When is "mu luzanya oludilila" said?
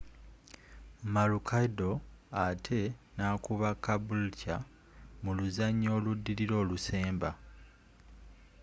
5.23-6.53